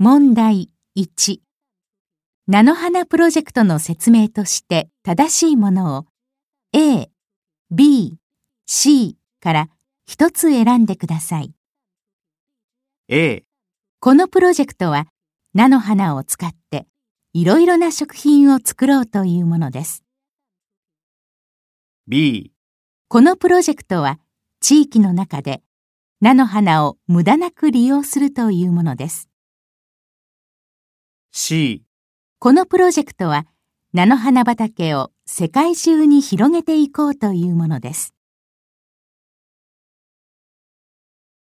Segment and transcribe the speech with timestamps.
[0.00, 1.40] 問題1
[2.46, 6.06] 菜の花プロジェクトの説明として正しいものを
[6.72, 7.10] A、
[7.72, 8.16] B、
[8.64, 9.68] C から
[10.06, 11.52] 一つ選んでください。
[13.08, 13.42] A、
[13.98, 15.08] このプロジェクトは
[15.52, 16.86] 菜の花を使って
[17.32, 20.04] いろいろな食品を作ろうというものです。
[22.06, 22.52] B、
[23.08, 24.20] このプロジェクトは
[24.60, 25.60] 地域の中で
[26.20, 29.28] 菜の花を無駄なく利用するというものです。
[31.40, 31.84] C、
[32.40, 33.46] このプロジェクトは
[33.92, 38.12] 菜の花畑を世界中に広げていこうというものです。